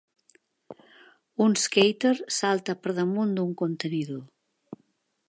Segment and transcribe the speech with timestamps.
[1.45, 4.27] Un skater salta per damunt d'un contenidor